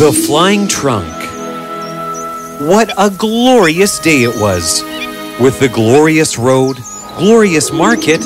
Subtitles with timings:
[0.00, 1.14] The Flying Trunk.
[2.66, 4.82] What a glorious day it was!
[5.38, 6.78] With the glorious road,
[7.18, 8.22] glorious market,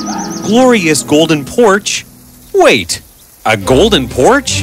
[0.47, 2.07] glorious golden porch.
[2.55, 3.03] Wait,
[3.45, 4.63] a golden porch?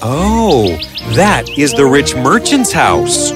[0.00, 0.78] Oh,
[1.16, 3.30] that is the rich merchant's house.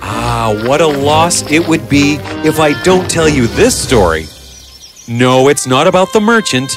[0.00, 4.24] Ah, what a loss it would be if I don't tell you this story.
[5.06, 6.72] No, it's not about the merchant,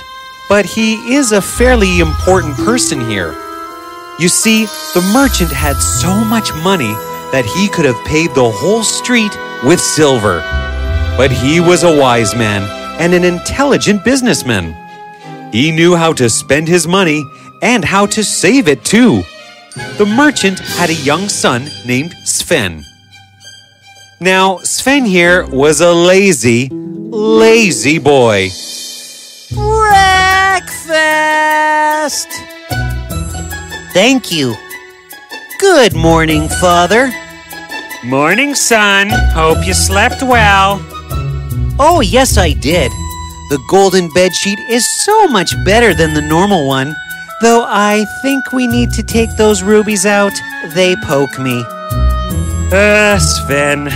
[0.49, 3.33] but he is a fairly important person here.
[4.17, 6.93] You see, the merchant had so much money
[7.33, 10.39] that he could have paved the whole street with silver.
[11.17, 12.63] But he was a wise man
[12.97, 14.73] and an intelligent businessman.
[15.51, 17.25] He knew how to spend his money
[17.61, 19.23] and how to save it too.
[19.97, 22.85] The merchant had a young son named Sven.
[24.21, 28.49] Now, Sven here was a lazy, lazy boy.
[29.53, 30.85] Breakfast!
[33.95, 34.53] Thank you.
[35.57, 37.13] Good morning, Father.
[38.03, 39.07] Morning, son.
[39.31, 40.85] Hope you slept well.
[41.79, 42.91] Oh, yes, I did.
[43.49, 46.93] The golden bedsheet is so much better than the normal one.
[47.41, 50.33] Though I think we need to take those rubies out.
[50.73, 51.63] They poke me.
[52.73, 53.89] Uh, Sven,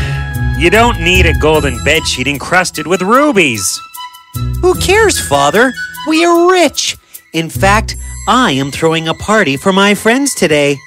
[0.57, 3.77] you don't need a golden bedsheet encrusted with rubies.
[4.61, 5.73] Who cares, Father?
[6.07, 6.95] We are rich.
[7.33, 7.97] In fact,
[8.31, 10.77] I am throwing a party for my friends today.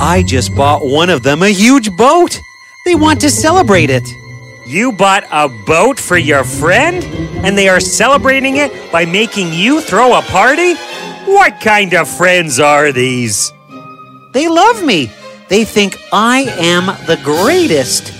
[0.00, 2.40] I just bought one of them a huge boat.
[2.86, 4.08] They want to celebrate it.
[4.66, 7.04] You bought a boat for your friend?
[7.44, 10.76] And they are celebrating it by making you throw a party?
[11.26, 13.52] What kind of friends are these?
[14.32, 15.12] They love me.
[15.50, 18.14] They think I am the greatest.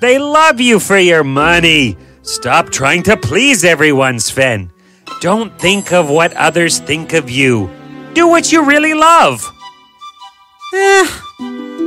[0.00, 1.96] They love you for your money.
[2.22, 4.70] Stop trying to please everyone, Sven.
[5.24, 7.70] Don't think of what others think of you.
[8.12, 9.50] Do what you really love.
[10.74, 11.08] Eh,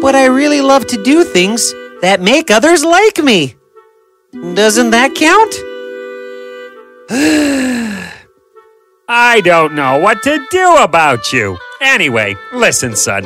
[0.01, 3.53] but I really love to do things that make others like me.
[4.33, 5.53] Doesn't that count?
[9.07, 11.59] I don't know what to do about you.
[11.79, 13.23] Anyway, listen, son.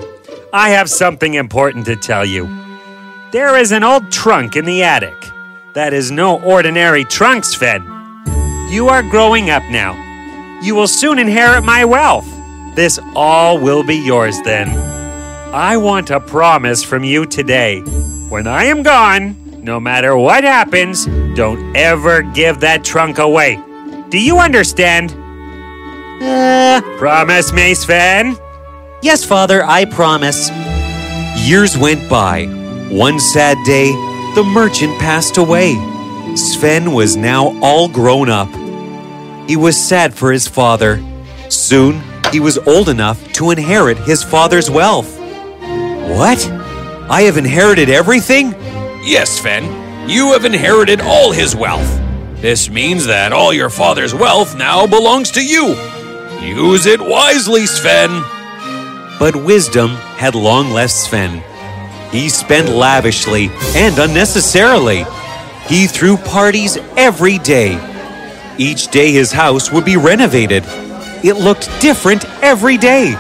[0.52, 2.50] I have something important to tell you.
[3.32, 5.32] There is an old trunk in the attic.
[5.74, 8.01] That is no ordinary trunk, Sven.
[8.72, 9.94] You are growing up now.
[10.62, 12.28] You will soon inherit my wealth.
[12.76, 14.70] This all will be yours then.
[15.54, 17.82] I want a promise from you today.
[18.30, 21.06] When I am gone, no matter what happens,
[21.36, 23.60] don't ever give that trunk away.
[24.10, 25.12] Do you understand?
[26.24, 28.38] Uh, Promise me, Sven?
[29.02, 30.50] yes, Father, I promise.
[31.46, 32.46] Years went by.
[32.90, 33.92] One sad day,
[34.36, 35.76] the merchant passed away.
[36.36, 38.48] Sven was now all grown up.
[39.52, 41.04] He was sad for his father.
[41.50, 42.02] Soon,
[42.32, 45.20] he was old enough to inherit his father's wealth.
[45.20, 46.50] What?
[47.10, 48.54] I have inherited everything?
[49.04, 52.00] Yes, Sven, you have inherited all his wealth.
[52.36, 55.76] This means that all your father's wealth now belongs to you.
[56.40, 58.24] Use it wisely, Sven.
[59.20, 61.44] But wisdom had long left Sven.
[62.10, 65.04] He spent lavishly and unnecessarily.
[65.68, 67.91] He threw parties every day.
[68.58, 70.64] Each day his house would be renovated.
[71.24, 73.14] It looked different every day,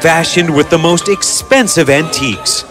[0.00, 2.62] fashioned with the most expensive antiques.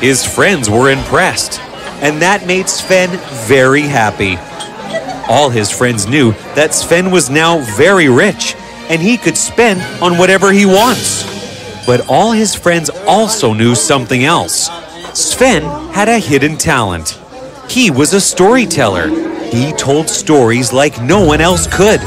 [0.00, 1.60] His friends were impressed,
[2.02, 3.10] and that made Sven
[3.46, 4.36] very happy.
[5.28, 8.56] All his friends knew that Sven was now very rich
[8.88, 11.24] and he could spend on whatever he wants.
[11.86, 14.68] But all his friends also knew something else.
[15.14, 15.62] Sven
[15.92, 17.18] had a hidden talent.
[17.68, 19.31] He was a storyteller.
[19.52, 22.00] He told stories like no one else could.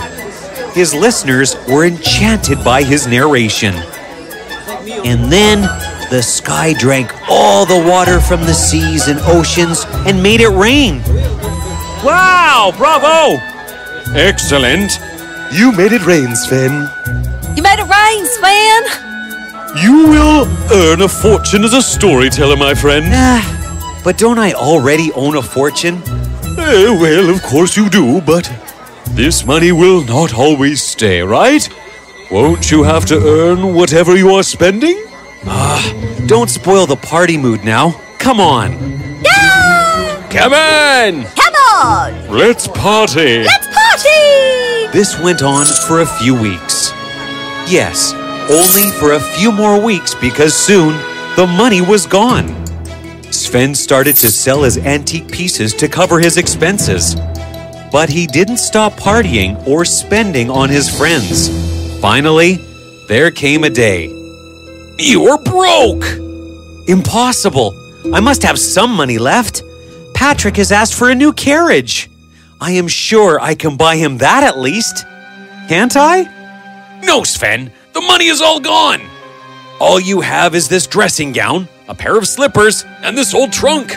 [0.74, 3.76] His listeners were enchanted by his narration.
[5.06, 5.62] And then
[6.10, 11.04] the sky drank all the water from the seas and oceans and made it rain.
[12.04, 13.40] Wow, bravo!
[14.18, 15.00] Excellent.
[15.54, 16.90] You made it rain, Sven.
[17.56, 19.84] You made it rain, Sven!
[19.84, 23.06] You will earn a fortune as a storyteller, my friend.
[23.10, 26.02] Ah, but don't I already own a fortune?
[26.58, 28.52] Eh, well, of course you do, but
[29.10, 31.68] this money will not always stay, right?
[32.32, 35.02] Won't you have to earn whatever you are spending?
[35.46, 35.84] Ah,
[36.26, 37.92] don't spoil the party mood now.
[38.20, 38.72] Come on.
[39.22, 40.28] Yeah!
[40.32, 41.26] Come on!
[41.36, 42.30] Come on!
[42.30, 43.44] Let's party.
[43.44, 44.88] Let's party!
[44.92, 46.92] This went on for a few weeks.
[47.68, 48.14] Yes,
[48.50, 50.94] only for a few more weeks because soon
[51.36, 52.65] the money was gone.
[53.32, 57.16] Sven started to sell his antique pieces to cover his expenses.
[57.92, 61.50] But he didn't stop partying or spending on his friends.
[62.02, 62.60] Finally,
[63.08, 64.08] there came a day.
[65.00, 66.06] You're broke!
[66.88, 67.74] Impossible.
[68.14, 69.64] I must have some money left.
[70.14, 72.10] Patrick has asked for a new carriage.
[72.62, 75.06] I am sure I can buy him that at least.
[75.68, 77.00] Can't I?
[77.04, 79.02] No, Sven, the money is all gone.
[79.80, 83.96] All you have is this dressing gown, a pair of slippers, and this old trunk.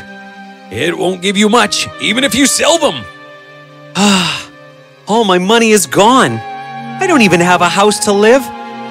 [0.71, 3.05] It won't give you much, even if you sell them.
[3.97, 4.51] Ah,
[5.07, 6.33] all my money is gone.
[6.33, 8.43] I don't even have a house to live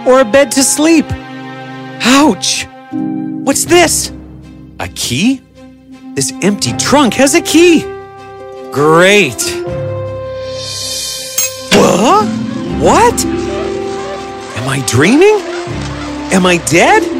[0.08, 1.06] or a bed to sleep.
[2.02, 2.66] Ouch!
[2.92, 4.12] What's this?
[4.80, 5.42] A key?
[6.16, 7.82] This empty trunk has a key.
[8.72, 9.42] Great.
[11.74, 12.28] What?
[12.82, 13.26] What?
[13.26, 15.40] Am I dreaming?
[16.34, 17.17] Am I dead?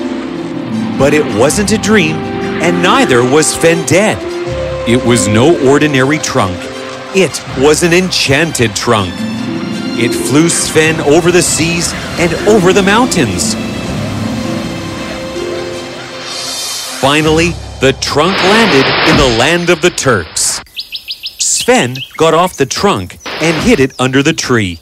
[0.98, 4.18] But it wasn't a dream, and neither was Sven dead.
[4.90, 6.58] It was no ordinary trunk.
[7.16, 9.14] It was an enchanted trunk.
[10.00, 13.54] It flew Sven over the seas and over the mountains.
[17.00, 20.62] Finally, the trunk landed in the land of the Turks.
[21.38, 24.80] Sven got off the trunk and hid it under the tree.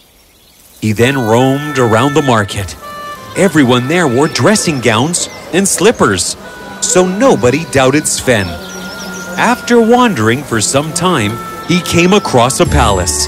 [0.80, 2.76] He then roamed around the market.
[3.36, 6.36] Everyone there wore dressing gowns and slippers,
[6.82, 8.48] so nobody doubted Sven.
[9.38, 11.32] After wandering for some time,
[11.68, 13.28] he came across a palace.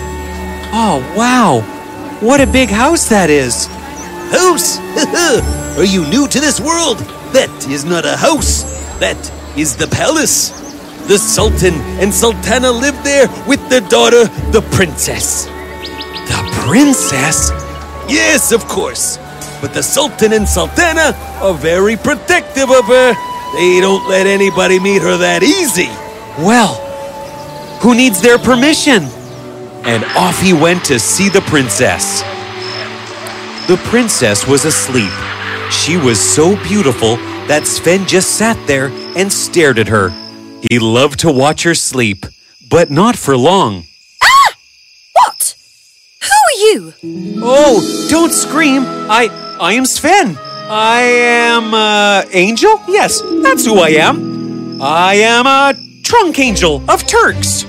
[0.74, 1.62] Oh, wow!
[2.20, 3.68] What a big house that is!
[4.30, 4.78] House?
[5.78, 6.98] Are you new to this world?
[7.32, 8.64] That is not a house.
[9.00, 9.18] That
[9.58, 10.50] is the palace.
[11.08, 15.46] The Sultan and Sultana lived there with their daughter, the princess.
[15.46, 17.52] The princess?
[18.10, 19.18] Yes, of course.
[19.62, 23.14] But the Sultan and Sultana are very protective of her.
[23.56, 25.88] They don't let anybody meet her that easy.
[26.44, 26.76] Well,
[27.82, 29.04] who needs their permission?
[29.84, 32.22] And off he went to see the princess.
[33.68, 35.12] The princess was asleep.
[35.72, 37.18] She was so beautiful
[37.48, 40.10] that Sven just sat there and stared at her.
[40.70, 42.26] He loved to watch her sleep,
[42.70, 43.86] but not for long.
[44.24, 44.56] Ah!
[45.14, 45.56] What?
[46.22, 46.94] Who are you?
[47.42, 48.84] Oh, don't scream.
[48.86, 50.38] I I am Sven.
[50.70, 52.80] I am uh angel?
[52.88, 54.82] Yes, that's who I am.
[54.82, 55.74] I am a
[56.04, 57.64] trunk angel of Turks.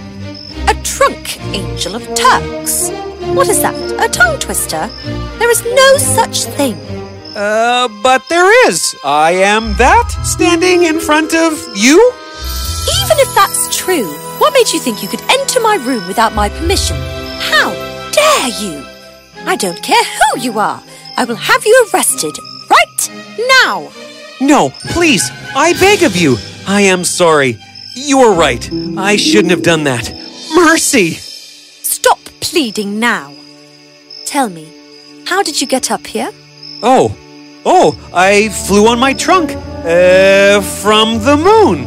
[0.68, 2.90] A trunk angel of Turks.
[3.34, 3.74] What is that?
[4.04, 4.90] A tongue twister?
[5.38, 6.76] There is no such thing.
[7.34, 8.94] Uh, but there is.
[9.04, 11.96] I am that standing in front of you?
[13.00, 14.06] Even if that's true,
[14.38, 16.96] what made you think you could enter my room without my permission?
[17.38, 17.70] How
[18.10, 18.84] dare you?
[19.46, 20.82] I don't care who you are.
[21.18, 22.38] I will have you arrested
[22.70, 23.10] right
[23.60, 23.90] now.
[24.40, 26.36] No, please, I beg of you.
[26.64, 27.58] I am sorry.
[27.96, 28.70] You are right.
[28.96, 30.12] I shouldn't have done that.
[30.54, 31.14] Mercy!
[31.14, 33.34] Stop pleading now.
[34.26, 34.72] Tell me,
[35.26, 36.30] how did you get up here?
[36.84, 37.16] Oh,
[37.66, 39.50] oh, I flew on my trunk.
[39.84, 41.82] Uh, from the moon.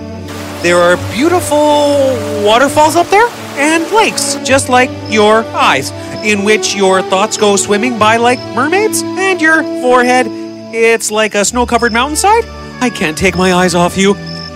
[0.61, 3.29] There are beautiful waterfalls up there
[3.61, 5.91] and lakes, just like your eyes,
[6.23, 10.25] in which your thoughts go swimming by like mermaids, and your forehead,
[10.73, 12.45] it's like a snow covered mountainside.
[12.81, 14.15] I can't take my eyes off you.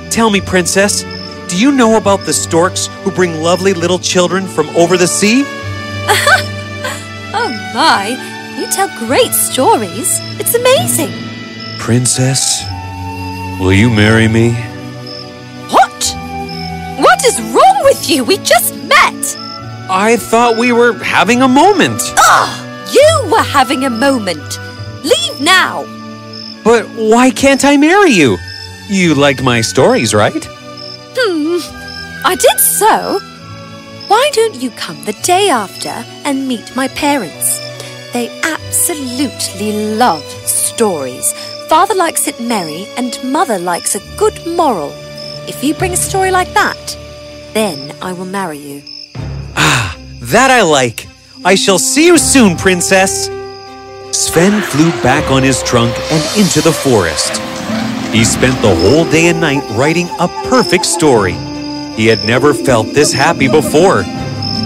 [0.10, 1.04] Tell me, princess,
[1.50, 5.44] do you know about the storks who bring lovely little children from over the sea?
[7.38, 8.16] Oh my,
[8.58, 10.20] you tell great stories.
[10.40, 11.12] It's amazing.
[11.78, 12.64] Princess,
[13.60, 14.54] will you marry me?
[15.70, 16.16] What?
[16.98, 17.55] What is wrong
[17.86, 18.24] with you?
[18.26, 19.38] We just met.
[19.90, 22.02] I thought we were having a moment.
[22.18, 22.50] Ah,
[22.92, 24.60] you were having a moment.
[25.04, 25.86] Leave now.
[26.64, 28.38] But why can't I marry you?
[28.90, 30.44] You liked my stories, right?
[31.18, 31.60] Hmm,
[32.26, 33.20] I did so.
[34.08, 35.94] Why don't you come the day after
[36.26, 37.60] and meet my parents?
[38.14, 41.34] They absolutely love stories.
[41.70, 44.92] Father likes it merry, and mother likes a good moral.
[45.48, 46.98] If you bring a story like that,
[47.56, 48.84] then I will marry you.
[49.56, 51.08] Ah, that I like.
[51.46, 53.28] I shall see you soon, princess.
[54.12, 57.38] Sven flew back on his trunk and into the forest.
[58.14, 61.34] He spent the whole day and night writing a perfect story.
[61.96, 64.04] He had never felt this happy before.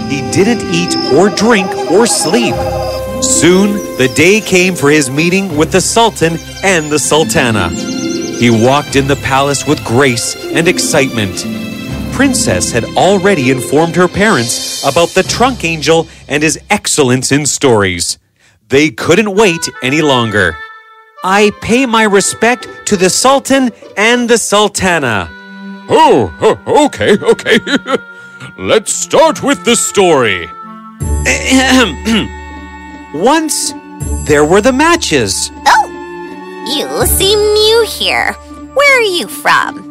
[0.08, 2.56] He didn't eat or drink or sleep.
[3.22, 7.68] Soon, the day came for his meeting with the Sultan and the Sultana.
[7.68, 11.59] He walked in the palace with grace and excitement.
[12.20, 18.18] Princess had already informed her parents about the trunk angel and his excellence in stories.
[18.68, 20.54] They couldn't wait any longer.
[21.24, 25.30] I pay my respect to the Sultan and the Sultana.
[25.88, 27.58] Oh, oh, okay, okay.
[28.58, 30.46] Let's start with the story.
[33.14, 33.72] Once,
[34.28, 35.50] there were the matches.
[35.66, 35.86] Oh,
[36.76, 38.34] you seem new here.
[38.34, 39.90] Where Where are you from?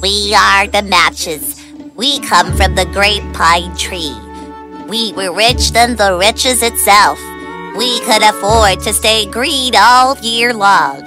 [0.00, 1.57] We are the Matches.
[1.98, 4.14] We come from the great pine tree.
[4.86, 7.18] We were rich than the riches itself.
[7.76, 11.00] We could afford to stay green all year long.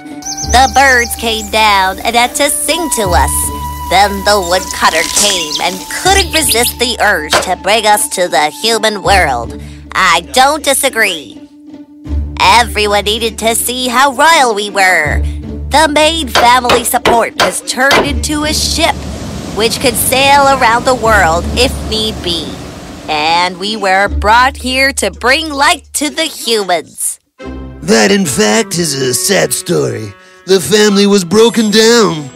[0.52, 3.32] The birds came down and had to sing to us.
[3.88, 9.02] Then the woodcutter came and couldn't resist the urge to bring us to the human
[9.02, 9.58] world.
[9.94, 11.40] I don't disagree.
[12.38, 15.22] Everyone needed to see how royal we were.
[15.70, 18.94] The main family support was turned into a ship
[19.54, 22.50] which could sail around the world if need be.
[23.08, 27.20] And we were brought here to bring light to the humans.
[27.82, 30.12] That, in fact, is a sad story.
[30.46, 32.28] The family was broken down.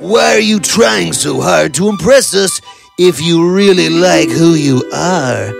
[0.00, 2.60] Why are you trying so hard to impress us
[2.98, 5.50] if you really like who you are?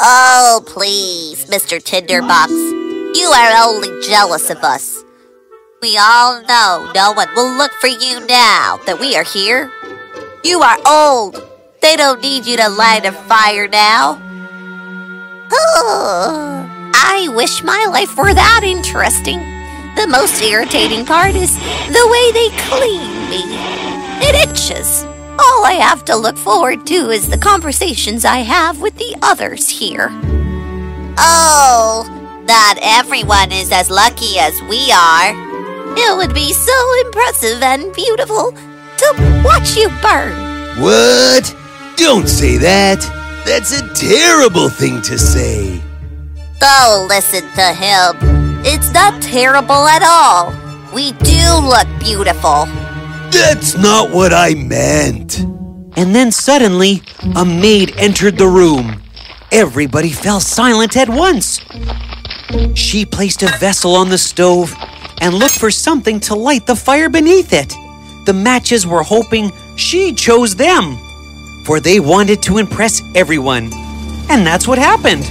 [0.00, 1.82] Oh, please, Mr.
[1.82, 2.50] Tinderbox.
[2.50, 5.02] You are only jealous of us.
[5.82, 9.70] We all know no one will look for you now that we are here.
[10.44, 11.40] You are old.
[11.80, 14.18] They don't need you to light a fire now.
[16.94, 19.38] I wish my life were that interesting.
[19.94, 23.42] The most irritating part is the way they clean me.
[24.26, 25.04] It itches.
[25.38, 29.68] All I have to look forward to is the conversations I have with the others
[29.68, 30.08] here.
[31.18, 32.04] Oh,
[32.48, 35.32] not everyone is as lucky as we are.
[35.96, 38.52] It would be so impressive and beautiful
[39.02, 40.32] to watch you burn.
[40.80, 41.54] What?
[41.96, 43.00] Don't say that.
[43.44, 45.82] That's a terrible thing to say.
[46.60, 48.16] Don't listen to him.
[48.64, 50.54] It's not terrible at all.
[50.94, 52.66] We do look beautiful.
[53.30, 55.40] That's not what I meant.
[55.96, 57.02] And then suddenly,
[57.34, 59.02] a maid entered the room.
[59.50, 61.60] Everybody fell silent at once.
[62.74, 64.74] She placed a vessel on the stove
[65.20, 67.74] and looked for something to light the fire beneath it.
[68.24, 70.96] The matches were hoping she chose them,
[71.64, 73.70] for they wanted to impress everyone.
[74.30, 75.24] And that's what happened.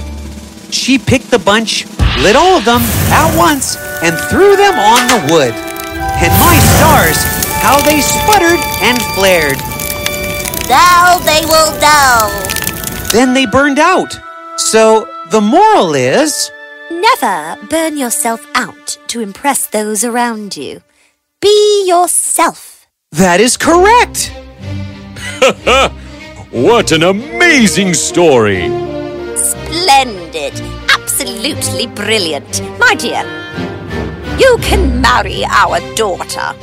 [0.72, 1.86] She picked the bunch,
[2.18, 5.54] lit all of them at once, and threw them on the wood.
[5.54, 7.16] And my stars,
[7.62, 9.58] how they sputtered and flared.
[10.68, 12.28] Now they will know.
[13.12, 14.18] Then they burned out.
[14.56, 16.50] So the moral is
[16.90, 20.82] Never burn yourself out to impress those around you.
[21.40, 22.71] Be yourself.
[23.12, 24.32] That is correct.
[26.52, 28.68] What an amazing story!
[29.36, 30.52] Splendid.
[30.92, 32.60] Absolutely brilliant.
[32.78, 33.24] My dear,
[34.38, 36.54] you can marry our daughter.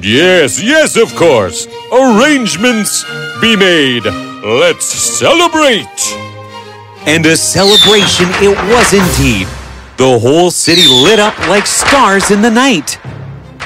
[0.00, 1.66] Yes, yes, of course.
[1.92, 3.04] Arrangements
[3.40, 4.04] be made.
[4.44, 5.98] Let's celebrate!
[7.04, 9.48] And a celebration it was indeed.
[9.96, 13.00] The whole city lit up like stars in the night.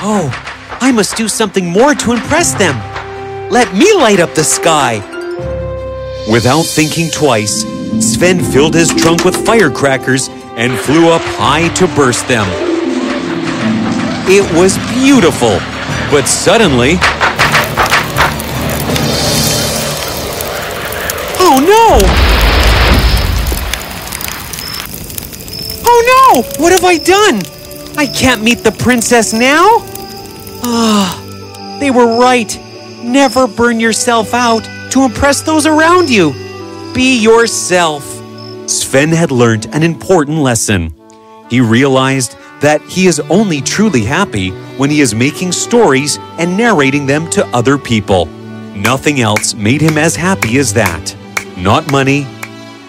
[0.00, 0.32] Oh,
[0.80, 2.76] I must do something more to impress them.
[3.50, 4.99] Let me light up the sky.
[6.30, 7.62] Without thinking twice,
[8.00, 12.47] Sven filled his trunk with firecrackers and flew up high to burst them.
[14.28, 15.59] It was beautiful,
[16.11, 16.99] but suddenly.
[21.38, 22.00] Oh no!
[25.87, 26.62] Oh no!
[26.62, 27.40] What have I done?
[27.97, 29.78] I can't meet the princess now?
[30.68, 32.58] Ah, they were right.
[33.04, 36.32] Never burn yourself out to impress those around you.
[36.92, 38.02] Be yourself.
[38.68, 40.92] Sven had learned an important lesson.
[41.49, 47.06] He realized that he is only truly happy when he is making stories and narrating
[47.06, 48.26] them to other people.
[48.75, 51.14] Nothing else made him as happy as that.
[51.56, 52.26] Not money,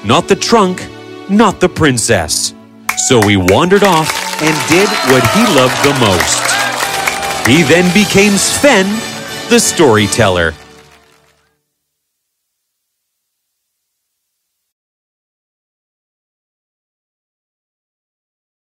[0.03, 0.84] not the trunk,
[1.29, 2.55] not the princess.
[3.07, 4.10] So he wandered off
[4.41, 6.56] and did what he loved the most.
[7.48, 8.86] He then became Sven,
[9.50, 10.54] the storyteller.